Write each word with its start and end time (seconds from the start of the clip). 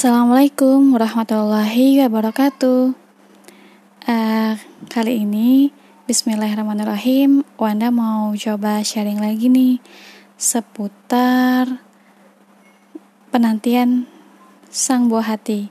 Assalamualaikum 0.00 0.96
warahmatullahi 0.96 2.00
wabarakatuh. 2.00 2.96
Uh, 4.08 4.56
kali 4.88 5.28
ini 5.28 5.76
Bismillahirrahmanirrahim. 6.08 7.44
Wanda 7.60 7.92
mau 7.92 8.32
coba 8.32 8.80
sharing 8.80 9.20
lagi 9.20 9.52
nih 9.52 9.76
seputar 10.40 11.84
penantian 13.28 14.08
sang 14.72 15.12
buah 15.12 15.36
hati. 15.36 15.68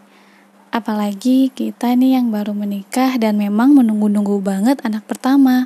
Apalagi 0.70 1.50
kita 1.50 1.98
nih 1.98 2.22
yang 2.22 2.30
baru 2.30 2.54
menikah 2.54 3.18
dan 3.18 3.34
memang 3.34 3.74
menunggu-nunggu 3.74 4.46
banget 4.46 4.78
anak 4.86 5.10
pertama 5.10 5.66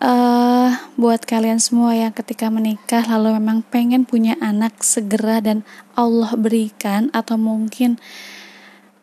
uh, 0.00 0.70
buat 0.96 1.24
kalian 1.24 1.60
semua 1.60 1.96
yang 1.96 2.12
ketika 2.12 2.52
menikah 2.52 3.04
lalu 3.04 3.36
memang 3.40 3.64
pengen 3.66 4.04
punya 4.04 4.36
anak 4.40 4.80
segera 4.84 5.40
dan 5.40 5.64
Allah 5.96 6.32
berikan 6.36 7.08
atau 7.12 7.36
mungkin 7.40 8.00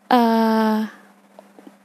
uh, 0.09 0.89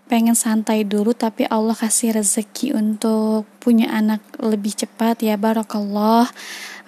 pengen 0.09 0.33
santai 0.33 0.89
dulu 0.89 1.13
tapi 1.13 1.45
Allah 1.53 1.77
kasih 1.77 2.17
rezeki 2.17 2.73
untuk 2.73 3.45
punya 3.61 3.93
anak 3.93 4.25
lebih 4.41 4.73
cepat 4.73 5.21
ya 5.21 5.37
barakallah. 5.37 6.33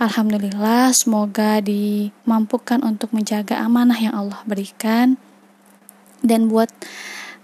Alhamdulillah 0.01 0.97
semoga 0.97 1.61
dimampukan 1.61 2.81
untuk 2.81 3.13
menjaga 3.13 3.61
amanah 3.61 4.01
yang 4.01 4.17
Allah 4.17 4.41
berikan. 4.49 5.21
Dan 6.25 6.49
buat 6.49 6.73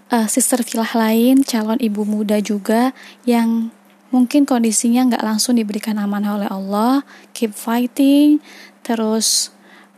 uh, 0.09 0.25
sister 0.25 0.65
filah 0.65 0.89
lain 0.97 1.45
calon 1.45 1.77
ibu 1.77 2.01
muda 2.01 2.41
juga 2.41 2.97
yang 3.29 3.69
mungkin 4.09 4.47
kondisinya 4.47 5.13
nggak 5.13 5.25
langsung 5.25 5.59
diberikan 5.59 5.99
amanah 5.99 6.39
oleh 6.39 6.49
Allah. 6.49 7.03
Keep 7.35 7.53
fighting. 7.53 8.39
Terus 8.83 9.51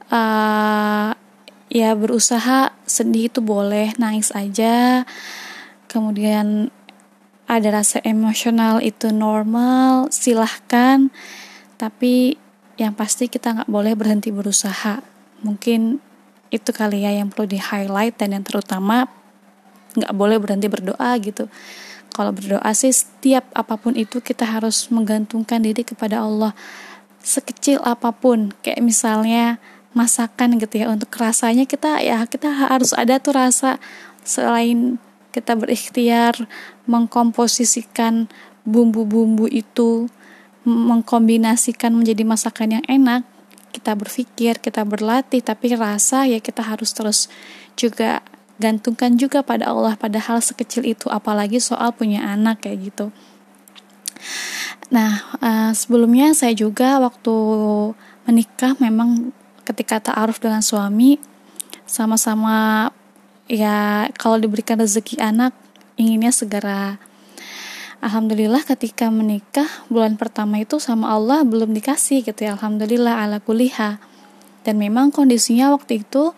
uh, 0.09 1.13
ya 1.69 1.89
berusaha 1.93 2.73
sedih 2.89 3.29
itu 3.29 3.39
boleh 3.41 3.93
nangis 4.01 4.33
aja. 4.33 5.05
Kemudian 5.89 6.73
ada 7.49 7.69
rasa 7.81 8.01
emosional 8.05 8.81
itu 8.81 9.13
normal 9.13 10.09
silahkan. 10.13 11.09
Tapi 11.77 12.37
yang 12.79 12.95
pasti 12.95 13.29
kita 13.29 13.53
nggak 13.61 13.69
boleh 13.69 13.93
berhenti 13.93 14.33
berusaha. 14.33 15.01
Mungkin 15.45 16.01
itu 16.49 16.69
kali 16.73 17.05
ya 17.05 17.13
yang 17.13 17.29
perlu 17.29 17.45
di 17.45 17.61
highlight 17.61 18.17
dan 18.17 18.33
yang 18.33 18.41
terutama 18.41 19.05
nggak 19.93 20.13
boleh 20.13 20.37
berhenti 20.37 20.65
berdoa 20.69 21.17
gitu 21.21 21.49
kalau 22.13 22.35
berdoa 22.35 22.71
sih 22.73 22.91
setiap 22.91 23.47
apa 23.55 23.79
pun 23.79 23.95
itu 23.95 24.19
kita 24.19 24.45
harus 24.45 24.89
menggantungkan 24.89 25.63
diri 25.63 25.85
kepada 25.85 26.25
Allah. 26.25 26.51
Sekecil 27.19 27.79
apa 27.83 28.15
pun 28.15 28.55
kayak 28.63 28.81
misalnya 28.81 29.61
masakan 29.93 30.61
gitu 30.61 30.85
ya 30.85 30.87
untuk 30.93 31.09
rasanya 31.17 31.65
kita 31.65 31.99
ya 31.99 32.23
kita 32.25 32.49
harus 32.69 32.91
ada 32.95 33.17
tuh 33.21 33.35
rasa. 33.35 33.77
Selain 34.23 34.99
kita 35.29 35.53
berikhtiar 35.53 36.35
mengkomposisikan 36.89 38.27
bumbu-bumbu 38.65 39.45
itu 39.49 40.09
mengkombinasikan 40.67 41.95
menjadi 41.95 42.23
masakan 42.25 42.81
yang 42.81 42.85
enak 42.85 43.23
kita 43.69 43.93
berpikir 43.93 44.57
kita 44.59 44.81
berlatih 44.83 45.39
tapi 45.45 45.77
rasa 45.77 46.25
ya 46.25 46.41
kita 46.41 46.65
harus 46.65 46.91
terus 46.91 47.29
juga 47.77 48.19
gantungkan 48.59 49.15
juga 49.15 49.39
pada 49.41 49.71
Allah 49.71 49.95
pada 49.95 50.19
hal 50.19 50.43
sekecil 50.43 50.83
itu 50.83 51.07
apalagi 51.07 51.57
soal 51.63 51.95
punya 51.95 52.21
anak 52.21 52.61
kayak 52.67 52.91
gitu. 52.91 53.15
Nah 54.91 55.23
uh, 55.39 55.71
sebelumnya 55.71 56.35
saya 56.35 56.51
juga 56.51 56.99
waktu 56.99 57.33
menikah 58.27 58.75
memang 58.77 59.31
ketika 59.63 60.11
ta'aruf 60.11 60.43
dengan 60.43 60.59
suami 60.59 61.17
sama-sama 61.87 62.89
ya 63.49 64.05
kalau 64.19 64.37
diberikan 64.37 64.77
rezeki 64.77 65.17
anak 65.23 65.55
inginnya 65.95 66.35
segera. 66.35 66.99
Alhamdulillah 67.99 68.63
ketika 68.63 69.11
menikah 69.11 69.67
bulan 69.91 70.15
pertama 70.15 70.63
itu 70.63 70.79
sama 70.79 71.11
Allah 71.11 71.43
belum 71.43 71.75
dikasih 71.75 72.23
gitu 72.23 72.47
ya. 72.47 72.55
Alhamdulillah 72.55 73.23
ala 73.23 73.43
kuliha 73.43 73.99
dan 74.63 74.75
memang 74.79 75.11
kondisinya 75.11 75.71
waktu 75.75 76.03
itu 76.07 76.31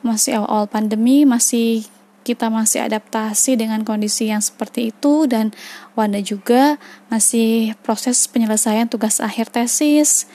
masih 0.00 0.40
awal-awal 0.40 0.66
pandemi 0.68 1.28
masih 1.28 1.84
kita 2.20 2.52
masih 2.52 2.84
adaptasi 2.84 3.56
dengan 3.56 3.80
kondisi 3.82 4.28
yang 4.28 4.44
seperti 4.44 4.92
itu 4.92 5.24
dan 5.24 5.56
Wanda 5.96 6.20
juga 6.20 6.76
masih 7.08 7.72
proses 7.80 8.28
penyelesaian 8.28 8.86
tugas 8.86 9.18
akhir 9.24 9.48
tesis. 9.50 10.28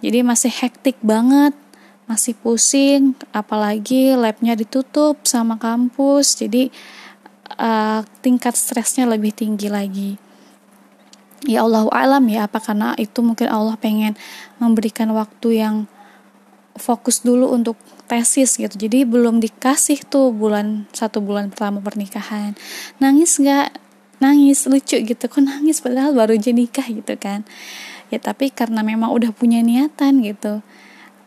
Jadi 0.00 0.24
masih 0.24 0.48
hektik 0.48 0.96
banget 1.04 1.52
masih 2.08 2.32
pusing 2.40 3.12
apalagi 3.36 4.16
labnya 4.16 4.56
ditutup 4.56 5.20
sama 5.28 5.60
kampus 5.60 6.40
jadi 6.40 6.72
uh, 7.60 8.00
tingkat 8.24 8.56
stresnya 8.56 9.04
lebih 9.04 9.36
tinggi 9.36 9.68
lagi. 9.68 10.16
Ya 11.46 11.62
Allah 11.62 11.86
alam 11.92 12.24
ya 12.26 12.48
apa 12.48 12.58
karena 12.58 12.96
itu 12.98 13.20
mungkin 13.20 13.46
Allah 13.52 13.76
pengen 13.78 14.16
memberikan 14.58 15.12
waktu 15.14 15.62
yang 15.62 15.76
fokus 16.78 17.20
dulu 17.26 17.52
untuk 17.52 17.76
tesis 18.08 18.56
gitu. 18.56 18.72
Jadi 18.72 19.04
belum 19.04 19.42
dikasih 19.42 20.06
tuh 20.08 20.32
bulan 20.32 20.88
satu 20.94 21.20
bulan 21.20 21.52
pertama 21.52 21.82
pernikahan. 21.84 22.56
Nangis 23.02 23.36
nggak? 23.36 23.76
Nangis 24.18 24.64
lucu 24.66 24.98
gitu. 24.98 25.24
Kok 25.28 25.42
nangis? 25.44 25.84
Padahal 25.84 26.16
baru 26.16 26.34
aja 26.34 26.50
nikah 26.50 26.86
gitu 26.88 27.14
kan. 27.20 27.44
Ya 28.08 28.16
tapi 28.16 28.48
karena 28.48 28.80
memang 28.80 29.12
udah 29.12 29.30
punya 29.36 29.60
niatan 29.60 30.24
gitu 30.24 30.64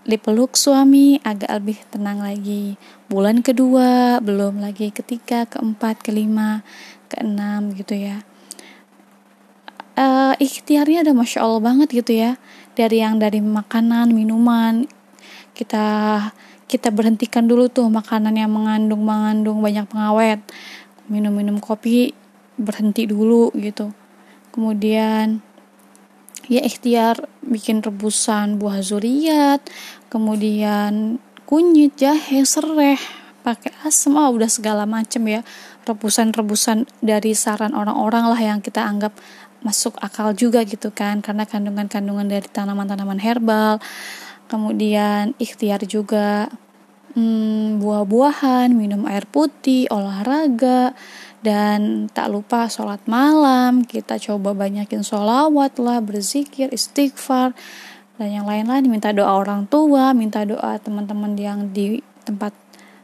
dipeluk 0.01 0.57
suami 0.57 1.21
agak 1.21 1.61
lebih 1.61 1.77
tenang 1.93 2.25
lagi. 2.25 2.77
Bulan 3.05 3.45
kedua 3.45 4.17
belum 4.17 4.61
lagi 4.61 4.89
ketiga 4.89 5.45
keempat 5.45 6.01
kelima 6.01 6.65
keenam 7.11 7.73
gitu 7.77 7.93
ya. 7.93 8.25
Uh, 9.93 10.33
ikhtiarnya 10.41 11.05
ada 11.05 11.13
masya 11.13 11.45
allah 11.45 11.61
banget 11.61 11.93
gitu 11.93 12.17
ya. 12.17 12.41
Dari 12.73 13.03
yang 13.03 13.21
dari 13.21 13.43
makanan 13.43 14.15
minuman 14.15 14.89
kita 15.53 15.85
kita 16.71 16.87
berhentikan 16.87 17.43
dulu 17.43 17.67
tuh 17.67 17.91
makanan 17.91 18.31
yang 18.39 18.47
mengandung 18.47 19.03
mengandung 19.03 19.59
banyak 19.59 19.83
pengawet. 19.91 20.39
Minum-minum 21.11 21.59
kopi 21.59 22.15
berhenti 22.55 23.03
dulu 23.03 23.51
gitu. 23.59 23.91
Kemudian 24.55 25.43
ya 26.47 26.63
ikhtiar 26.63 27.27
bikin 27.43 27.83
rebusan 27.83 28.57
buah 28.57 28.81
zuriat 28.81 29.61
kemudian 30.09 31.21
kunyit 31.45 31.95
jahe 31.95 32.43
serai 32.43 32.97
pakai 33.45 33.71
asam 33.85 34.17
oh 34.17 34.31
udah 34.31 34.47
segala 34.47 34.87
macem 34.87 35.27
ya. 35.27 35.41
Rebusan-rebusan 35.83 36.87
dari 37.03 37.33
saran 37.33 37.73
orang-orang 37.73 38.29
lah 38.29 38.39
yang 38.39 38.59
kita 38.63 38.85
anggap 38.85 39.11
masuk 39.65 39.97
akal 39.99 40.31
juga 40.31 40.63
gitu 40.63 40.93
kan. 40.93 41.19
Karena 41.19 41.43
kandungan-kandungan 41.43 42.29
dari 42.31 42.47
tanaman-tanaman 42.47 43.19
herbal 43.19 43.81
kemudian 44.51 45.31
ikhtiar 45.39 45.79
juga 45.87 46.51
hmm, 47.15 47.79
buah-buahan, 47.79 48.75
minum 48.75 49.07
air 49.07 49.23
putih, 49.23 49.87
olahraga, 49.87 50.91
dan 51.39 52.11
tak 52.11 52.27
lupa 52.27 52.67
sholat 52.67 52.99
malam. 53.07 53.87
Kita 53.87 54.19
coba 54.19 54.51
banyakin 54.51 55.07
sholawat 55.07 55.79
lah, 55.79 56.03
berzikir, 56.03 56.67
istighfar, 56.75 57.55
dan 58.19 58.29
yang 58.29 58.43
lain-lain. 58.43 58.91
Minta 58.91 59.15
doa 59.15 59.31
orang 59.39 59.71
tua, 59.71 60.11
minta 60.11 60.43
doa 60.43 60.75
teman-teman 60.83 61.31
yang 61.39 61.71
di 61.71 62.03
tempat 62.27 62.51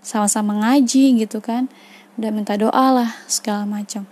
sama-sama 0.03 0.51
ngaji 0.59 1.23
gitu 1.23 1.39
kan. 1.39 1.71
Udah 2.19 2.31
minta 2.35 2.59
doa 2.59 2.91
lah 2.91 3.09
segala 3.31 3.63
macam 3.63 4.03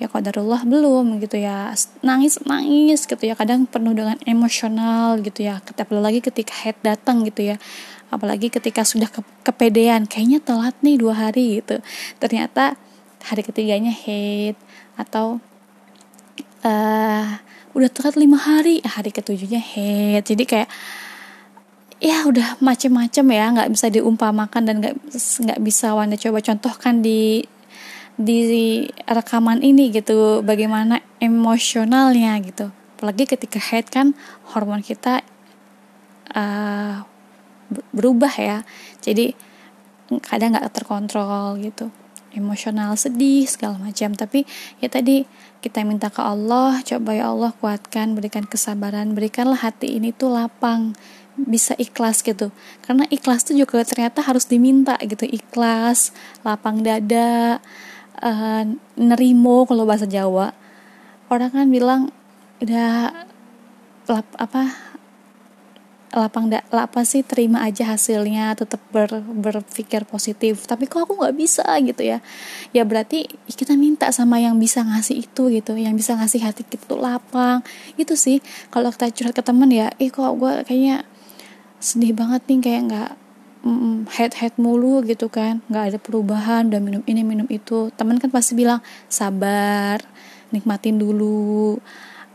ya 0.00 0.08
qadarullah 0.08 0.64
belum 0.64 1.20
gitu 1.20 1.36
ya. 1.36 1.76
Nangis 2.00 2.40
nangis 2.48 3.04
gitu 3.04 3.20
ya. 3.20 3.36
Kadang 3.36 3.68
penuh 3.68 3.92
dengan 3.92 4.16
emosional 4.24 5.20
gitu 5.20 5.44
ya. 5.44 5.60
Apalagi 5.60 6.24
ketika 6.24 6.56
head 6.56 6.80
datang 6.80 7.22
gitu 7.28 7.52
ya. 7.52 7.60
Apalagi 8.08 8.48
ketika 8.48 8.80
sudah 8.82 9.12
ke 9.12 9.20
kepedean. 9.44 10.08
Kayaknya 10.08 10.40
telat 10.40 10.74
nih 10.80 10.96
dua 10.96 11.28
hari 11.28 11.60
gitu. 11.60 11.84
Ternyata 12.16 12.80
hari 13.28 13.44
ketiganya 13.44 13.92
head 13.92 14.56
atau 14.96 15.36
uh, 16.64 17.28
udah 17.76 17.90
telat 17.92 18.16
lima 18.16 18.40
hari. 18.40 18.80
Hari 18.80 19.12
ketujuhnya 19.12 19.60
head. 19.60 20.24
Jadi 20.24 20.48
kayak 20.48 20.72
ya 22.00 22.24
udah 22.24 22.56
macem-macem 22.64 23.28
ya. 23.28 23.52
Nggak 23.52 23.68
bisa 23.68 23.92
diumpamakan 23.92 24.62
dan 24.64 24.80
nggak 24.80 24.96
nggak 25.12 25.60
bisa 25.60 25.92
Wanda 25.92 26.16
coba 26.16 26.40
contohkan 26.40 27.04
di 27.04 27.44
di 28.20 28.84
rekaman 29.08 29.64
ini 29.64 29.88
gitu 29.88 30.44
bagaimana 30.44 31.00
emosionalnya 31.24 32.36
gitu. 32.44 32.68
Apalagi 33.00 33.24
ketika 33.24 33.56
head 33.56 33.88
kan 33.88 34.12
hormon 34.52 34.84
kita 34.84 35.24
uh, 36.36 37.00
berubah 37.96 38.34
ya. 38.36 38.58
Jadi 39.00 39.32
kadang 40.20 40.52
nggak 40.52 40.68
terkontrol 40.68 41.56
gitu. 41.64 41.88
Emosional 42.36 42.92
sedih 43.00 43.48
segala 43.48 43.80
macam. 43.80 44.12
Tapi 44.12 44.44
ya 44.84 44.92
tadi 44.92 45.24
kita 45.64 45.80
minta 45.88 46.12
ke 46.12 46.20
Allah 46.20 46.76
coba 46.84 47.16
ya 47.16 47.32
Allah 47.32 47.56
kuatkan 47.56 48.12
berikan 48.12 48.44
kesabaran 48.44 49.16
berikanlah 49.16 49.60
hati 49.60 49.96
ini 49.96 50.12
tuh 50.12 50.36
lapang 50.36 50.92
bisa 51.40 51.72
ikhlas 51.80 52.20
gitu. 52.20 52.52
Karena 52.84 53.08
ikhlas 53.08 53.48
tuh 53.48 53.56
juga 53.56 53.80
ternyata 53.80 54.20
harus 54.20 54.44
diminta 54.44 55.00
gitu. 55.00 55.24
Ikhlas 55.24 56.12
lapang 56.44 56.84
dada 56.84 57.64
uh, 58.22 58.62
nerimo 58.96 59.64
kalau 59.64 59.84
bahasa 59.88 60.04
Jawa. 60.06 60.52
Orang 61.30 61.50
kan 61.52 61.68
bilang 61.70 62.10
udah 62.60 63.12
lap, 64.10 64.26
apa 64.36 64.90
lapang 66.10 66.50
da, 66.50 66.58
apa 66.74 67.06
sih 67.06 67.22
terima 67.22 67.62
aja 67.62 67.94
hasilnya 67.94 68.58
tetap 68.58 68.82
ber, 68.90 69.22
berpikir 69.22 70.02
positif. 70.10 70.66
Tapi 70.66 70.90
kok 70.90 71.06
aku 71.06 71.22
nggak 71.22 71.36
bisa 71.38 71.62
gitu 71.86 72.02
ya. 72.02 72.18
Ya 72.74 72.82
berarti 72.82 73.30
kita 73.46 73.78
minta 73.78 74.10
sama 74.10 74.42
yang 74.42 74.58
bisa 74.58 74.82
ngasih 74.82 75.30
itu 75.30 75.54
gitu 75.54 75.78
yang 75.78 75.94
bisa 75.94 76.18
ngasih 76.18 76.42
hati 76.42 76.66
kita 76.66 76.90
tuh 76.90 76.98
lapang. 76.98 77.62
Itu 77.94 78.18
sih 78.18 78.42
kalau 78.74 78.90
kita 78.90 79.14
curhat 79.14 79.34
ke 79.38 79.42
teman 79.46 79.70
ya 79.70 79.94
ih 80.02 80.10
kok 80.10 80.34
gue 80.34 80.66
kayaknya 80.66 81.06
sedih 81.80 82.12
banget 82.12 82.42
nih 82.50 82.58
kayak 82.60 82.82
nggak 82.90 83.10
mm, 83.64 84.10
head 84.12 84.32
head 84.36 84.54
mulu 84.56 85.04
gitu 85.04 85.28
kan. 85.32 85.60
Nggak 85.68 85.84
ada 85.94 85.98
perubahan 86.00 86.68
udah 86.68 86.80
minum 86.82 87.02
ini 87.04 87.22
minum 87.22 87.48
itu. 87.48 87.92
Teman 87.94 88.20
kan 88.20 88.32
pasti 88.32 88.56
bilang 88.56 88.80
sabar 89.06 90.00
nikmatin 90.50 90.98
dulu 90.98 91.78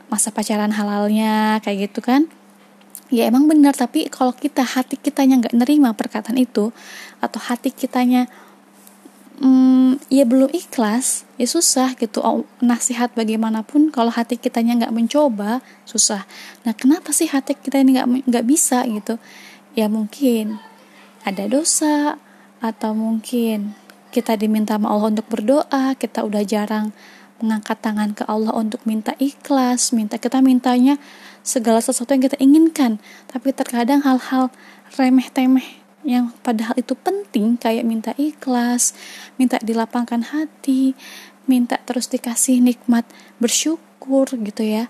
masa 0.08 0.32
pacaran 0.32 0.72
halalnya 0.72 1.60
kayak 1.62 1.92
gitu 1.92 2.00
kan. 2.06 2.30
Ya 3.14 3.30
emang 3.30 3.46
benar 3.46 3.78
tapi 3.78 4.10
kalau 4.10 4.34
kita 4.34 4.66
hati 4.66 4.98
kitanya 4.98 5.38
nggak 5.46 5.56
nerima 5.56 5.94
perkataan 5.94 6.42
itu 6.42 6.74
atau 7.22 7.38
hati 7.38 7.70
kitanya 7.70 8.26
hmm, 9.38 10.02
ya 10.10 10.26
belum 10.26 10.50
ikhlas 10.50 11.28
ya 11.38 11.46
susah 11.46 11.94
gitu. 12.02 12.26
Oh, 12.26 12.50
nasihat 12.64 13.14
bagaimanapun 13.14 13.94
kalau 13.94 14.10
hati 14.10 14.42
kitanya 14.42 14.74
nggak 14.86 14.94
mencoba 14.96 15.62
susah. 15.86 16.26
Nah 16.66 16.74
kenapa 16.74 17.14
sih 17.14 17.30
hati 17.30 17.54
kita 17.54 17.78
ini 17.82 18.00
nggak 18.00 18.08
nggak 18.26 18.46
bisa 18.48 18.82
gitu? 18.90 19.22
Ya 19.78 19.86
mungkin 19.92 20.58
ada 21.26 21.50
dosa 21.50 22.22
atau 22.62 22.94
mungkin 22.94 23.74
kita 24.14 24.38
diminta 24.38 24.78
sama 24.78 24.94
Allah 24.94 25.12
untuk 25.12 25.28
berdoa 25.28 25.98
kita 25.98 26.24
udah 26.24 26.46
jarang 26.46 26.94
mengangkat 27.42 27.78
tangan 27.84 28.16
ke 28.16 28.24
Allah 28.32 28.56
untuk 28.56 28.80
minta 28.88 29.12
ikhlas 29.20 29.92
minta 29.92 30.16
kita 30.16 30.40
mintanya 30.40 30.96
segala 31.46 31.84
sesuatu 31.84 32.16
yang 32.16 32.24
kita 32.26 32.38
inginkan. 32.40 32.98
Tapi 33.28 33.52
terkadang 33.52 34.02
hal-hal 34.08 34.50
remeh-temeh 34.96 35.86
yang 36.06 36.30
padahal 36.46 36.78
itu 36.78 36.94
penting 36.94 37.58
kayak 37.58 37.82
minta 37.82 38.14
ikhlas 38.16 38.94
minta 39.42 39.58
dilapangkan 39.58 40.22
hati 40.30 40.94
minta 41.50 41.82
terus 41.82 42.06
dikasih 42.14 42.62
nikmat 42.62 43.10
bersyukur 43.42 44.30
gitu 44.38 44.62
ya 44.62 44.86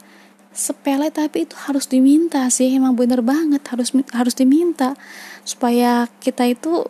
sepele 0.56 1.12
tapi 1.12 1.44
itu 1.44 1.54
harus 1.68 1.86
diminta 1.86 2.48
sih. 2.48 2.72
Emang 2.72 2.96
bener 2.96 3.20
banget 3.20 3.62
harus 3.68 3.92
harus 4.16 4.34
diminta. 4.34 4.96
Supaya 5.44 6.08
kita 6.24 6.48
itu 6.48 6.88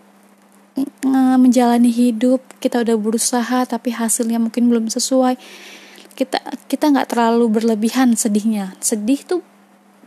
menjalani 1.39 1.87
hidup 1.87 2.43
kita 2.59 2.83
udah 2.83 2.95
berusaha 2.99 3.63
tapi 3.65 3.91
hasilnya 3.91 4.37
mungkin 4.37 4.69
belum 4.69 4.87
sesuai. 4.93 5.35
Kita 6.15 6.39
kita 6.69 6.93
nggak 6.93 7.11
terlalu 7.11 7.49
berlebihan 7.49 8.13
sedihnya. 8.15 8.77
Sedih 8.79 9.19
tuh 9.25 9.41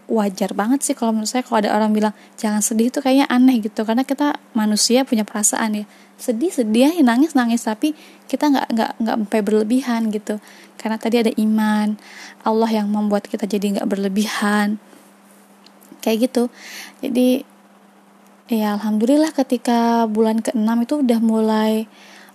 wajar 0.08 0.56
banget 0.56 0.80
sih 0.80 0.96
kalau 0.96 1.12
menurut 1.12 1.28
saya 1.28 1.44
kalau 1.44 1.60
ada 1.60 1.76
orang 1.76 1.92
bilang 1.92 2.16
jangan 2.40 2.64
sedih 2.64 2.88
itu 2.88 3.02
kayaknya 3.02 3.26
aneh 3.28 3.60
gitu. 3.60 3.84
Karena 3.84 4.06
kita 4.06 4.38
manusia 4.54 5.02
punya 5.02 5.26
perasaan 5.26 5.82
ya. 5.82 5.84
Sedih 6.16 6.54
sedih 6.54 6.94
ya 6.94 7.02
nangis 7.04 7.34
nangis 7.34 7.66
tapi 7.66 7.92
kita 8.28 8.48
nggak 8.48 8.66
nggak 8.72 8.90
nggak 9.02 9.16
sampai 9.24 9.40
berlebihan 9.44 10.12
gitu 10.12 10.40
karena 10.78 10.96
tadi 10.96 11.20
ada 11.20 11.32
iman. 11.34 11.98
Allah 12.46 12.70
yang 12.70 12.88
membuat 12.88 13.26
kita 13.26 13.44
jadi 13.44 13.78
nggak 13.78 13.88
berlebihan. 13.90 14.78
Kayak 16.00 16.30
gitu. 16.30 16.42
Jadi 17.02 17.42
ya 18.48 18.78
alhamdulillah 18.80 19.34
ketika 19.36 20.08
bulan 20.08 20.40
ke-6 20.40 20.68
itu 20.88 20.94
udah 21.04 21.20
mulai 21.20 21.72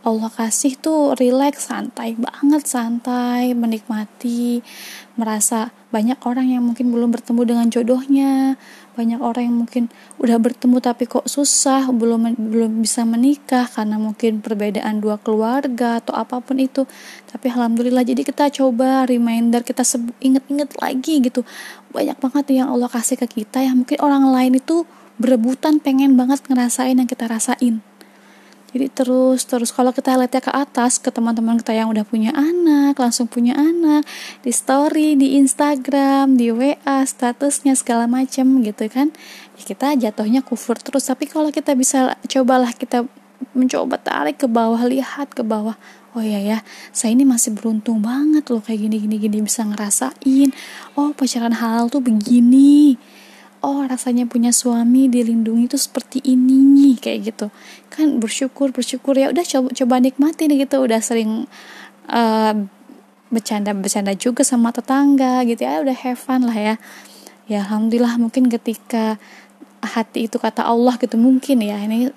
Allah 0.04 0.28
kasih 0.28 0.76
tuh 0.84 1.16
relax 1.16 1.72
santai 1.72 2.20
banget 2.20 2.68
santai 2.68 3.56
menikmati 3.56 4.60
merasa 5.16 5.72
banyak 5.96 6.20
orang 6.28 6.52
yang 6.52 6.64
mungkin 6.68 6.92
belum 6.92 7.16
bertemu 7.16 7.42
dengan 7.48 7.68
jodohnya 7.72 8.60
banyak 8.94 9.20
orang 9.24 9.44
yang 9.50 9.58
mungkin 9.66 9.84
udah 10.22 10.38
bertemu 10.38 10.78
tapi 10.84 11.10
kok 11.10 11.26
susah 11.26 11.90
belum 11.90 12.38
belum 12.38 12.84
bisa 12.84 13.08
menikah 13.08 13.66
karena 13.66 13.98
mungkin 13.98 14.44
perbedaan 14.44 15.02
dua 15.02 15.18
keluarga 15.18 15.98
atau 15.98 16.14
apa 16.14 16.40
pun 16.40 16.62
itu. 16.62 16.86
Tapi 17.26 17.50
alhamdulillah 17.50 18.06
jadi 18.06 18.22
kita 18.22 18.54
coba 18.54 19.10
reminder 19.10 19.66
kita 19.66 19.82
inget-inget 20.22 20.78
lagi 20.78 21.26
gitu. 21.26 21.42
Banyak 21.90 22.22
banget 22.22 22.46
yang 22.54 22.70
Allah 22.70 22.90
kasih 22.90 23.18
ke 23.18 23.26
kita 23.42 23.66
yang 23.66 23.82
mungkin 23.82 23.98
orang 23.98 24.30
lain 24.30 24.62
itu 24.62 24.86
berebutan 25.18 25.82
pengen 25.82 26.14
banget 26.18 26.46
ngerasain 26.50 26.98
yang 26.98 27.10
kita 27.10 27.30
rasain 27.30 27.82
jadi 28.74 28.90
terus 28.90 29.46
terus. 29.46 29.70
Kalau 29.70 29.94
kita 29.94 30.18
lihatnya 30.18 30.42
ke 30.42 30.50
atas 30.50 30.98
ke 30.98 31.14
teman-teman 31.14 31.62
kita 31.62 31.78
yang 31.78 31.94
udah 31.94 32.02
punya 32.02 32.34
anak 32.34 32.98
langsung 32.98 33.30
punya 33.30 33.54
anak 33.54 34.02
di 34.42 34.50
story 34.50 35.14
di 35.14 35.38
Instagram 35.38 36.34
di 36.34 36.50
WA 36.50 37.06
statusnya 37.06 37.78
segala 37.78 38.10
macam 38.10 38.66
gitu 38.66 38.90
kan 38.90 39.14
ya 39.54 39.62
kita 39.62 39.88
jatuhnya 39.94 40.42
kufur 40.42 40.74
terus. 40.82 41.06
Tapi 41.06 41.30
kalau 41.30 41.54
kita 41.54 41.78
bisa 41.78 42.18
cobalah 42.26 42.74
kita 42.74 43.06
mencoba 43.54 44.02
tarik 44.02 44.42
ke 44.42 44.50
bawah 44.50 44.82
lihat 44.90 45.38
ke 45.38 45.46
bawah 45.46 45.78
oh 46.14 46.24
iya 46.24 46.40
ya 46.42 46.58
saya 46.96 47.14
ini 47.14 47.26
masih 47.26 47.54
beruntung 47.54 48.02
banget 48.02 48.46
loh 48.50 48.62
kayak 48.62 48.90
gini 48.90 48.98
gini 49.06 49.16
gini 49.22 49.38
bisa 49.46 49.62
ngerasain. 49.70 50.50
Oh 50.98 51.14
pacaran 51.14 51.54
halal 51.54 51.94
tuh 51.94 52.02
begini 52.02 52.98
oh 53.64 53.88
rasanya 53.88 54.28
punya 54.28 54.52
suami 54.52 55.08
dilindungi 55.08 55.72
itu 55.72 55.80
seperti 55.80 56.20
ini 56.28 56.60
nih 56.60 56.96
kayak 57.00 57.20
gitu. 57.32 57.48
Kan 57.88 58.20
bersyukur 58.20 58.76
bersyukur 58.76 59.16
ya 59.16 59.32
udah 59.32 59.42
coba 59.48 59.72
coba 59.72 59.96
nikmati 60.04 60.52
nih 60.52 60.68
gitu. 60.68 60.84
Udah 60.84 61.00
sering 61.00 61.48
uh, 62.12 62.54
bercanda 63.32 63.72
bercanda 63.72 64.14
juga 64.14 64.44
sama 64.44 64.76
tetangga 64.76 65.48
gitu 65.48 65.64
ya. 65.64 65.80
Udah 65.80 65.96
have 65.96 66.20
fun 66.20 66.44
lah 66.44 66.58
ya. 66.60 66.76
Ya 67.48 67.64
alhamdulillah 67.64 68.20
mungkin 68.20 68.52
ketika 68.52 69.16
hati 69.84 70.28
itu 70.28 70.36
kata 70.38 70.68
Allah 70.68 71.00
gitu 71.00 71.16
mungkin 71.16 71.64
ya. 71.64 71.80
Ini 71.80 72.12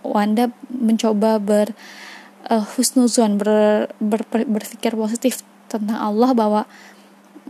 Wanda 0.00 0.48
mencoba 0.72 1.36
ber 1.36 1.76
uh, 2.48 2.64
husnuzon 2.64 3.36
ber, 3.36 3.92
ber, 4.00 4.24
ber, 4.24 4.48
berpikir 4.48 4.96
positif 4.96 5.44
tentang 5.68 6.00
Allah 6.00 6.32
bahwa 6.32 6.64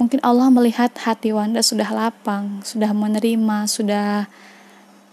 mungkin 0.02 0.18
Allah 0.26 0.50
melihat 0.50 0.90
hati 0.98 1.30
Wanda 1.30 1.62
sudah 1.62 1.86
lapang, 1.94 2.58
sudah 2.66 2.90
menerima, 2.90 3.70
sudah 3.70 4.26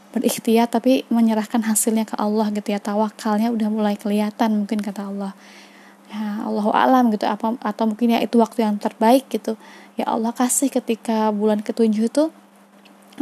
berikhtiar 0.10 0.66
tapi 0.66 1.06
menyerahkan 1.14 1.62
hasilnya 1.62 2.10
ke 2.10 2.18
Allah 2.18 2.50
gitu 2.50 2.74
ya. 2.74 2.82
Tawakalnya 2.82 3.54
udah 3.54 3.70
mulai 3.70 3.94
kelihatan 3.94 4.66
mungkin 4.66 4.82
kata 4.82 5.06
Allah. 5.14 5.38
Ya 6.10 6.42
Allah 6.42 6.66
alam 6.74 7.14
gitu. 7.14 7.30
Apa 7.30 7.54
atau 7.62 7.86
mungkin 7.86 8.18
ya 8.18 8.20
itu 8.26 8.42
waktu 8.42 8.66
yang 8.66 8.82
terbaik 8.82 9.30
gitu. 9.30 9.54
Ya 9.94 10.10
Allah 10.10 10.34
kasih 10.34 10.74
ketika 10.74 11.30
bulan 11.30 11.62
ketujuh 11.62 12.10
itu 12.10 12.34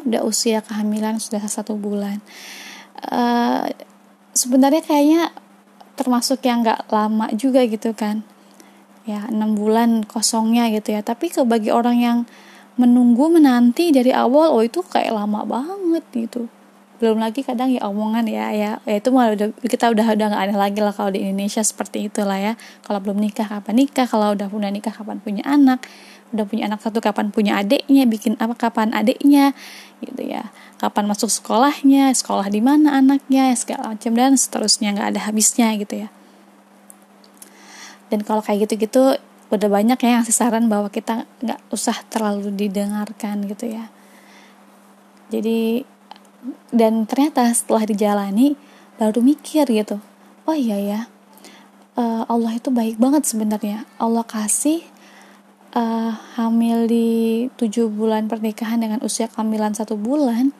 udah 0.07 0.23
usia 0.23 0.63
kehamilan 0.63 1.19
sudah 1.19 1.43
satu 1.43 1.75
bulan. 1.75 2.23
Uh, 3.11 3.67
sebenarnya 4.31 4.87
kayaknya 4.87 5.35
termasuk 5.99 6.39
yang 6.47 6.63
nggak 6.63 6.87
lama 6.87 7.27
juga 7.35 7.65
gitu 7.67 7.91
kan 7.91 8.23
ya 9.07 9.23
enam 9.31 9.55
bulan 9.55 10.03
kosongnya 10.03 10.67
gitu 10.75 10.91
ya. 10.93 11.01
Tapi 11.01 11.31
ke 11.31 11.41
bagi 11.47 11.71
orang 11.71 11.97
yang 11.97 12.17
menunggu 12.77 13.31
menanti 13.31 13.89
dari 13.89 14.13
awal 14.13 14.53
oh 14.53 14.61
itu 14.61 14.83
kayak 14.83 15.15
lama 15.15 15.47
banget 15.47 16.03
gitu. 16.13 16.45
Belum 16.97 17.21
lagi 17.21 17.45
kadang 17.45 17.71
ya 17.71 17.85
omongan 17.87 18.25
ya 18.25 18.49
ya, 18.53 18.71
ya 18.83 18.95
itu 18.97 19.09
malah 19.13 19.37
udah 19.37 19.47
kita 19.63 19.93
udah 19.93 20.05
udah 20.17 20.27
nggak 20.33 20.43
ada 20.49 20.55
lagi 20.57 20.79
lah 20.81 20.93
kalau 20.93 21.13
di 21.13 21.23
Indonesia 21.23 21.63
seperti 21.63 22.11
itulah 22.11 22.37
ya. 22.37 22.53
Kalau 22.85 22.99
belum 22.99 23.17
nikah 23.17 23.47
kapan 23.47 23.79
nikah? 23.79 24.05
Kalau 24.05 24.35
udah 24.35 24.51
punya 24.51 24.69
nikah 24.69 24.93
kapan 24.93 25.23
punya 25.23 25.45
anak? 25.47 25.81
Udah 26.35 26.43
punya 26.43 26.67
anak 26.67 26.83
satu 26.83 26.99
kapan 26.99 27.31
punya 27.31 27.57
adiknya? 27.61 28.03
Bikin 28.03 28.35
apa 28.41 28.53
kapan 28.57 28.91
adiknya? 28.91 29.55
Gitu 30.03 30.25
ya. 30.25 30.51
Kapan 30.77 31.07
masuk 31.09 31.31
sekolahnya? 31.31 32.11
Sekolah 32.13 32.49
di 32.49 32.59
mana 32.59 32.97
anaknya? 32.97 33.53
Segala 33.53 33.95
macam 33.95 34.11
dan 34.17 34.33
seterusnya 34.35 34.93
nggak 34.97 35.07
ada 35.15 35.21
habisnya 35.29 35.71
gitu 35.77 36.05
ya 36.05 36.09
dan 38.07 38.23
kalau 38.23 38.39
kayak 38.43 38.67
gitu-gitu 38.67 39.19
udah 39.47 39.69
banyak 39.71 39.95
ya 40.03 40.19
yang 40.19 40.25
saran 40.27 40.67
bahwa 40.67 40.91
kita 40.91 41.23
nggak 41.39 41.59
usah 41.71 41.95
terlalu 42.11 42.51
didengarkan 42.51 43.47
gitu 43.47 43.71
ya. 43.71 43.87
Jadi 45.31 45.83
dan 46.71 47.07
ternyata 47.07 47.47
setelah 47.51 47.83
dijalani 47.87 48.55
baru 48.99 49.19
mikir 49.23 49.67
gitu. 49.67 49.99
Oh 50.47 50.55
iya 50.55 50.79
ya 50.79 51.01
uh, 51.97 52.23
Allah 52.29 52.55
itu 52.55 52.69
baik 52.69 53.01
banget 53.01 53.25
sebenarnya. 53.25 53.83
Allah 53.97 54.23
kasih 54.23 54.85
uh, 55.73 56.13
hamil 56.37 56.85
di 56.85 57.07
tujuh 57.57 57.89
bulan 57.89 58.29
pernikahan 58.29 58.79
dengan 58.79 59.01
usia 59.01 59.27
kehamilan 59.27 59.73
satu 59.73 59.97
bulan 59.97 60.53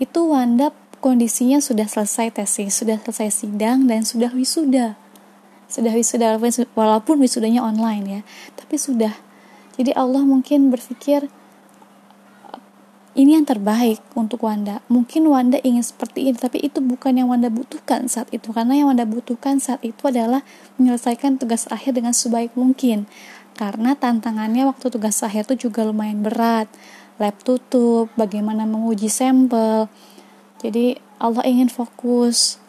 itu 0.00 0.20
Wanda 0.24 0.72
kondisinya 1.04 1.60
sudah 1.60 1.84
selesai 1.84 2.32
tesis 2.32 2.80
sudah 2.80 2.96
selesai 3.04 3.44
sidang 3.44 3.84
dan 3.84 4.04
sudah 4.04 4.32
wisuda 4.32 4.96
sudah 5.70 5.94
wisuda 5.94 6.36
walaupun 6.74 7.22
wisudanya 7.22 7.62
online 7.62 8.04
ya 8.04 8.20
tapi 8.58 8.76
sudah 8.76 9.14
jadi 9.78 9.96
Allah 9.96 10.26
mungkin 10.26 10.68
berpikir 10.68 11.30
ini 13.10 13.34
yang 13.34 13.42
terbaik 13.42 13.98
untuk 14.14 14.46
Wanda. 14.46 14.86
Mungkin 14.86 15.26
Wanda 15.26 15.58
ingin 15.66 15.82
seperti 15.82 16.30
ini, 16.30 16.38
tapi 16.38 16.62
itu 16.62 16.78
bukan 16.78 17.18
yang 17.18 17.26
Wanda 17.26 17.50
butuhkan 17.50 18.06
saat 18.06 18.30
itu. 18.30 18.54
Karena 18.54 18.78
yang 18.78 18.86
Wanda 18.86 19.02
butuhkan 19.02 19.58
saat 19.58 19.82
itu 19.82 19.98
adalah 20.06 20.46
menyelesaikan 20.78 21.42
tugas 21.42 21.66
akhir 21.74 21.98
dengan 21.98 22.14
sebaik 22.14 22.54
mungkin. 22.54 23.10
Karena 23.58 23.98
tantangannya 23.98 24.62
waktu 24.70 24.94
tugas 24.94 25.18
akhir 25.26 25.50
itu 25.50 25.68
juga 25.68 25.82
lumayan 25.82 26.22
berat. 26.22 26.70
Lab 27.18 27.34
tutup, 27.42 28.14
bagaimana 28.14 28.62
menguji 28.62 29.10
sampel. 29.10 29.90
Jadi 30.62 30.94
Allah 31.18 31.42
ingin 31.50 31.66
fokus 31.66 32.59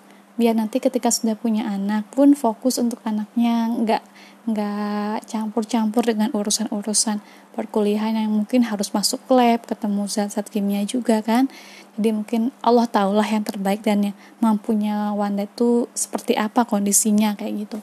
biar 0.41 0.57
nanti 0.57 0.81
ketika 0.81 1.13
sudah 1.13 1.38
punya 1.38 1.69
anak 1.69 2.10
pun 2.10 2.33
fokus 2.33 2.81
untuk 2.81 2.98
anaknya 3.05 3.69
nggak 3.69 4.03
nggak 4.50 5.29
campur-campur 5.29 6.01
dengan 6.01 6.33
urusan-urusan 6.33 7.21
perkuliahan 7.53 8.17
yang 8.17 8.33
mungkin 8.33 8.65
harus 8.65 8.89
masuk 8.89 9.21
lab 9.29 9.69
ketemu 9.69 10.10
zat-zat 10.10 10.50
kimia 10.50 10.81
juga 10.81 11.21
kan. 11.21 11.45
Jadi 11.93 12.10
mungkin 12.10 12.41
Allah 12.65 12.89
tahulah 12.89 13.27
yang 13.27 13.45
terbaik 13.45 13.86
dan 13.86 14.10
yang 14.10 14.17
mampunya 14.41 15.13
Wanda 15.13 15.45
itu 15.45 15.86
seperti 15.93 16.33
apa 16.33 16.65
kondisinya 16.65 17.38
kayak 17.38 17.69
gitu. 17.69 17.79